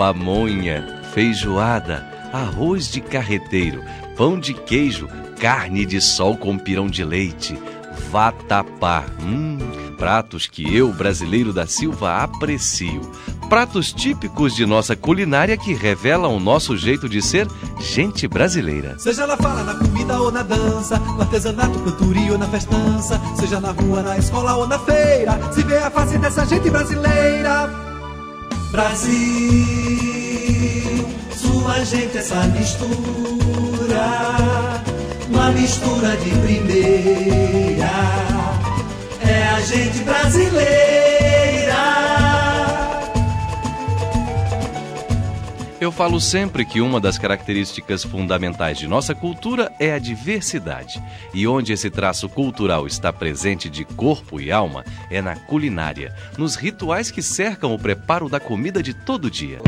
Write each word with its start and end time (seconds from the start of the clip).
pamonha, 0.00 1.02
feijoada, 1.12 2.08
arroz 2.32 2.90
de 2.90 3.02
carreteiro, 3.02 3.84
pão 4.16 4.40
de 4.40 4.54
queijo, 4.54 5.06
carne 5.38 5.84
de 5.84 6.00
sol 6.00 6.38
com 6.38 6.56
pirão 6.56 6.86
de 6.86 7.04
leite, 7.04 7.54
vatapá. 8.10 9.04
Hum, 9.22 9.58
pratos 9.98 10.46
que 10.46 10.74
eu, 10.74 10.90
brasileiro 10.90 11.52
da 11.52 11.66
Silva, 11.66 12.16
aprecio. 12.16 13.02
Pratos 13.50 13.92
típicos 13.92 14.56
de 14.56 14.64
nossa 14.64 14.96
culinária 14.96 15.54
que 15.58 15.74
revelam 15.74 16.34
o 16.34 16.40
nosso 16.40 16.78
jeito 16.78 17.06
de 17.06 17.20
ser 17.20 17.46
gente 17.78 18.26
brasileira. 18.26 18.98
Seja 18.98 19.24
ela 19.24 19.36
fala 19.36 19.62
na 19.64 19.74
comida 19.74 20.18
ou 20.18 20.32
na 20.32 20.42
dança, 20.42 20.98
no 20.98 21.20
artesanato, 21.20 21.78
cantoria 21.78 22.32
ou 22.32 22.38
na 22.38 22.46
festança, 22.46 23.20
seja 23.36 23.60
na 23.60 23.72
rua, 23.72 24.00
na 24.00 24.16
escola 24.16 24.56
ou 24.56 24.66
na 24.66 24.78
feira, 24.78 25.52
se 25.52 25.62
vê 25.62 25.76
a 25.76 25.90
face 25.90 26.16
dessa 26.16 26.46
gente 26.46 26.70
brasileira. 26.70 27.89
Brasil, 28.70 29.10
sua 31.36 31.84
gente, 31.84 32.18
essa 32.18 32.44
mistura, 32.46 32.86
uma 35.28 35.50
mistura 35.50 36.16
de 36.16 36.30
primeira, 36.30 37.90
é 39.26 39.42
a 39.56 39.60
gente 39.60 39.98
brasileira. 40.04 40.89
Eu 45.90 45.92
falo 45.92 46.20
sempre 46.20 46.64
que 46.64 46.80
uma 46.80 47.00
das 47.00 47.18
características 47.18 48.04
fundamentais 48.04 48.78
de 48.78 48.86
nossa 48.86 49.12
cultura 49.12 49.72
é 49.76 49.92
a 49.92 49.98
diversidade. 49.98 51.02
E 51.34 51.48
onde 51.48 51.72
esse 51.72 51.90
traço 51.90 52.28
cultural 52.28 52.86
está 52.86 53.12
presente 53.12 53.68
de 53.68 53.84
corpo 53.84 54.40
e 54.40 54.52
alma 54.52 54.84
é 55.10 55.20
na 55.20 55.34
culinária, 55.34 56.14
nos 56.38 56.54
rituais 56.54 57.10
que 57.10 57.20
cercam 57.20 57.74
o 57.74 57.78
preparo 57.78 58.28
da 58.28 58.38
comida 58.38 58.80
de 58.80 58.94
todo 58.94 59.28
dia. 59.28 59.58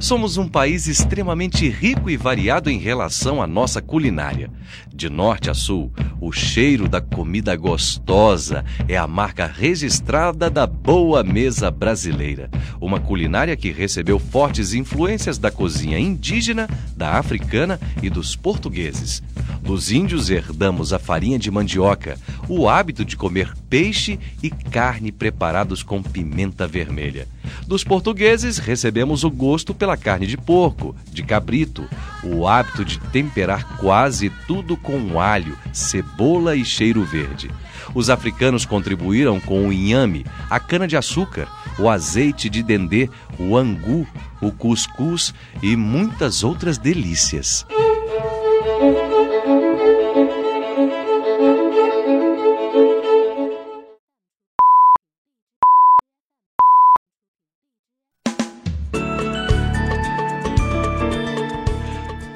Somos 0.00 0.38
um 0.38 0.48
país 0.48 0.86
extremamente 0.86 1.68
rico 1.68 2.08
e 2.08 2.16
variado 2.16 2.70
em 2.70 2.78
relação 2.78 3.42
à 3.42 3.46
nossa 3.46 3.82
culinária. 3.82 4.50
De 4.88 5.10
norte 5.10 5.50
a 5.50 5.54
sul, 5.54 5.92
o 6.18 6.32
cheiro 6.32 6.88
da 6.88 7.02
comida 7.02 7.54
gostosa 7.54 8.64
é 8.88 8.96
a 8.96 9.06
marca 9.06 9.46
registrada 9.46 10.48
da 10.48 10.66
boa 10.66 11.22
mesa 11.22 11.70
brasileira. 11.70 12.50
Uma 12.80 12.98
culinária 12.98 13.54
que 13.58 13.70
recebeu 13.70 14.18
fortes 14.18 14.72
influências 14.72 15.36
da 15.36 15.50
cozinha 15.50 15.98
indígena, 15.98 16.66
da 16.96 17.18
africana 17.18 17.78
e 18.02 18.08
dos 18.08 18.34
portugueses. 18.34 19.22
Dos 19.70 19.92
índios 19.92 20.30
herdamos 20.30 20.92
a 20.92 20.98
farinha 20.98 21.38
de 21.38 21.48
mandioca, 21.48 22.18
o 22.48 22.68
hábito 22.68 23.04
de 23.04 23.16
comer 23.16 23.54
peixe 23.68 24.18
e 24.42 24.50
carne 24.50 25.12
preparados 25.12 25.84
com 25.84 26.02
pimenta 26.02 26.66
vermelha. 26.66 27.28
Dos 27.68 27.84
portugueses 27.84 28.58
recebemos 28.58 29.22
o 29.22 29.30
gosto 29.30 29.72
pela 29.72 29.96
carne 29.96 30.26
de 30.26 30.36
porco, 30.36 30.96
de 31.12 31.22
cabrito, 31.22 31.88
o 32.24 32.48
hábito 32.48 32.84
de 32.84 32.98
temperar 32.98 33.76
quase 33.76 34.28
tudo 34.48 34.76
com 34.76 35.20
alho, 35.20 35.56
cebola 35.72 36.56
e 36.56 36.64
cheiro 36.64 37.04
verde. 37.04 37.48
Os 37.94 38.10
africanos 38.10 38.66
contribuíram 38.66 39.38
com 39.38 39.68
o 39.68 39.72
inhame, 39.72 40.26
a 40.50 40.58
cana-de-açúcar, 40.58 41.46
o 41.78 41.88
azeite 41.88 42.50
de 42.50 42.60
dendê, 42.64 43.08
o 43.38 43.56
angu, 43.56 44.04
o 44.42 44.50
cuscuz 44.50 45.32
e 45.62 45.76
muitas 45.76 46.42
outras 46.42 46.76
delícias. 46.76 47.64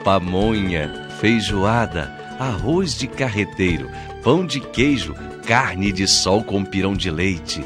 Pamonha, 0.04 1.08
feijoada, 1.18 2.12
arroz 2.38 2.94
de 2.94 3.08
carreteiro, 3.08 3.90
pão 4.22 4.46
de 4.46 4.60
queijo, 4.60 5.14
carne 5.46 5.90
de 5.90 6.06
sol 6.06 6.44
com 6.44 6.62
pirão 6.62 6.94
de 6.94 7.10
leite, 7.10 7.64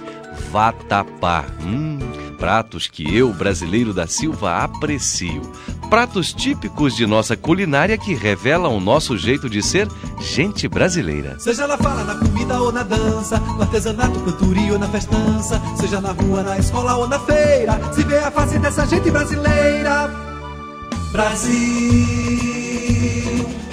vatapá. 0.52 1.44
Hum, 1.60 1.98
pratos 2.38 2.86
que 2.86 3.14
eu, 3.14 3.32
brasileiro 3.32 3.92
da 3.92 4.06
Silva, 4.06 4.62
aprecio. 4.62 5.42
Pratos 5.90 6.32
típicos 6.32 6.94
de 6.94 7.06
nossa 7.06 7.36
culinária 7.36 7.98
que 7.98 8.14
revelam 8.14 8.76
o 8.76 8.80
nosso 8.80 9.18
jeito 9.18 9.50
de 9.50 9.62
ser 9.62 9.88
gente 10.20 10.68
brasileira. 10.68 11.38
Seja 11.40 11.64
ela 11.64 11.76
fala 11.76 12.04
na 12.04 12.14
comida 12.14 12.60
ou 12.62 12.70
na 12.70 12.84
dança, 12.84 13.38
no 13.40 13.62
artesanato, 13.62 14.20
cantoria 14.20 14.74
ou 14.74 14.78
na 14.78 14.88
festança, 14.88 15.60
seja 15.76 16.00
na 16.00 16.12
rua, 16.12 16.42
na 16.42 16.58
escola 16.58 16.96
ou 16.96 17.08
na 17.08 17.18
feira, 17.18 17.80
se 17.92 18.04
vê 18.04 18.18
a 18.18 18.30
face 18.30 18.58
dessa 18.58 18.86
gente 18.86 19.10
brasileira. 19.10 20.27
Brasil, 21.12 21.56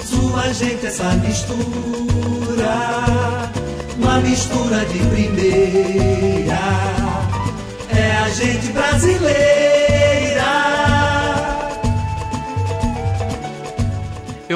sua 0.02 0.52
gente, 0.54 0.86
essa 0.86 1.12
mistura, 1.16 1.56
uma 3.98 4.20
mistura 4.20 4.84
de 4.86 4.98
primeira, 4.98 6.58
é 7.94 8.16
a 8.24 8.28
gente 8.30 8.72
brasileira. 8.72 9.55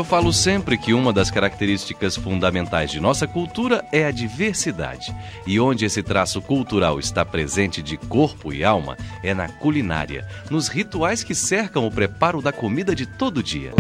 Eu 0.01 0.05
falo 0.05 0.33
sempre 0.33 0.79
que 0.79 0.95
uma 0.95 1.13
das 1.13 1.31
características 1.31 2.17
fundamentais 2.17 2.91
de 2.91 2.99
nossa 2.99 3.29
cultura 3.29 3.85
é 3.93 4.07
a 4.07 4.11
diversidade. 4.11 5.15
E 5.47 5.61
onde 5.61 5.85
esse 5.85 6.03
traço 6.03 6.41
cultural 6.41 6.99
está 6.99 7.23
presente 7.23 7.83
de 7.83 7.99
corpo 7.99 8.51
e 8.51 8.65
alma 8.65 8.97
é 9.23 9.35
na 9.35 9.47
culinária, 9.47 10.27
nos 10.51 10.69
rituais 10.69 11.23
que 11.23 11.35
cercam 11.35 11.87
o 11.87 11.91
preparo 11.91 12.41
da 12.41 12.51
comida 12.51 12.95
de 12.95 13.05
todo 13.05 13.43
dia. 13.43 13.75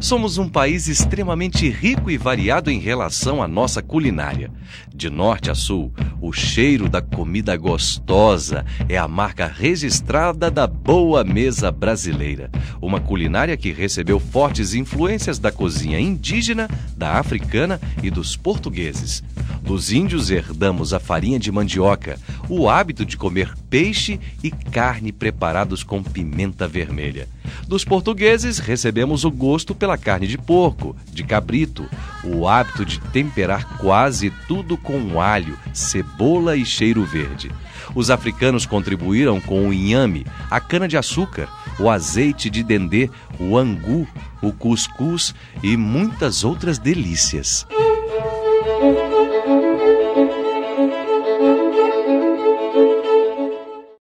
Somos 0.00 0.38
um 0.38 0.48
país 0.48 0.86
extremamente 0.86 1.68
rico 1.68 2.08
e 2.08 2.16
variado 2.16 2.70
em 2.70 2.78
relação 2.78 3.42
à 3.42 3.48
nossa 3.48 3.82
culinária. 3.82 4.48
De 4.94 5.10
norte 5.10 5.50
a 5.50 5.56
sul, 5.56 5.92
o 6.20 6.32
cheiro 6.32 6.88
da 6.88 7.02
comida 7.02 7.56
gostosa 7.56 8.64
é 8.88 8.96
a 8.96 9.08
marca 9.08 9.48
registrada 9.48 10.52
da 10.52 10.68
boa 10.68 11.24
mesa 11.24 11.72
brasileira. 11.72 12.48
Uma 12.80 13.00
culinária 13.00 13.56
que 13.56 13.72
recebeu 13.72 14.20
fortes 14.20 14.72
influências 14.72 15.36
da 15.40 15.50
cozinha 15.50 15.98
indígena, 15.98 16.68
da 16.96 17.18
africana 17.18 17.80
e 18.00 18.08
dos 18.08 18.36
portugueses. 18.36 19.24
Dos 19.62 19.90
índios 19.90 20.30
herdamos 20.30 20.94
a 20.94 21.00
farinha 21.00 21.40
de 21.40 21.50
mandioca, 21.50 22.20
o 22.48 22.68
hábito 22.68 23.04
de 23.04 23.16
comer 23.16 23.52
peixe 23.68 24.20
e 24.44 24.50
carne 24.52 25.10
preparados 25.10 25.82
com 25.82 26.04
pimenta 26.04 26.68
vermelha. 26.68 27.26
Dos 27.66 27.84
portugueses 27.84 28.58
recebemos 28.58 29.24
o 29.24 29.30
gosto 29.30 29.74
pela 29.74 29.98
carne 29.98 30.26
de 30.26 30.38
porco, 30.38 30.96
de 31.12 31.22
cabrito, 31.22 31.88
o 32.24 32.48
hábito 32.48 32.84
de 32.84 33.00
temperar 33.00 33.78
quase 33.78 34.30
tudo 34.46 34.76
com 34.76 35.20
alho, 35.20 35.58
cebola 35.72 36.56
e 36.56 36.64
cheiro 36.64 37.04
verde. 37.04 37.50
Os 37.94 38.10
africanos 38.10 38.66
contribuíram 38.66 39.40
com 39.40 39.68
o 39.68 39.72
inhame, 39.72 40.26
a 40.50 40.60
cana-de-açúcar, 40.60 41.48
o 41.78 41.88
azeite 41.88 42.50
de 42.50 42.62
dendê, 42.62 43.10
o 43.38 43.56
angu, 43.56 44.06
o 44.42 44.52
cuscuz 44.52 45.34
e 45.62 45.76
muitas 45.76 46.44
outras 46.44 46.78
delícias. 46.78 47.66